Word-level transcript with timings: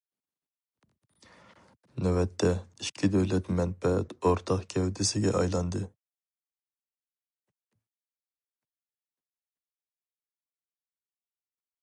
نۆۋەتتە 2.05 2.47
ئىككى 2.85 3.09
دۆلەت 3.15 3.51
مەنپەئەت 3.59 4.15
ئورتاق 4.29 4.63
گەۋدىسىگە 4.73 5.33
ئايلاندى. 5.41 5.83